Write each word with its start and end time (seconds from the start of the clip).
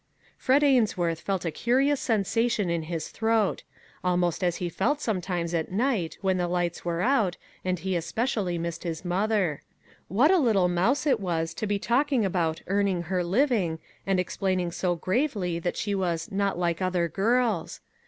Fred 0.35 0.63
Ainsworth 0.63 1.21
felt 1.21 1.45
a 1.45 1.51
curious 1.51 1.99
sensation 2.01 2.71
in 2.71 2.81
his 2.89 3.09
throat; 3.09 3.61
almost 4.03 4.43
as 4.43 4.55
he 4.55 4.67
felt 4.67 4.99
sometimes 4.99 5.53
at 5.53 5.71
night 5.71 6.17
when 6.21 6.37
the 6.37 6.47
lights 6.47 6.83
were 6.83 7.03
out, 7.03 7.37
and 7.63 7.77
he 7.77 7.95
especially 7.95 8.57
missed 8.57 8.81
his 8.83 9.05
mother. 9.05 9.61
What 10.07 10.31
a 10.31 10.39
little 10.39 10.67
mouse 10.69 11.05
it 11.05 11.19
was 11.19 11.53
to 11.53 11.67
be 11.67 11.77
talking 11.77 12.25
about" 12.25 12.63
earning 12.67 13.03
her 13.13 13.23
living," 13.23 13.77
and 14.07 14.19
explaining 14.19 14.71
so 14.71 14.95
gravely 14.95 15.59
that 15.59 15.77
she 15.77 15.93
was" 15.93 16.31
not 16.31 16.57
like 16.57 16.77
60 16.79 16.83
"I'LL 16.85 16.89
DO 16.91 16.97
MY 16.97 16.97
VERY 17.01 17.07
BEST" 17.07 17.15
other 17.15 17.15
girls! 17.15 17.79